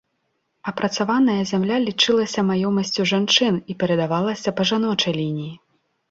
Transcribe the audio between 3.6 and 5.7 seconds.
і перадавалася па жаночай лініі.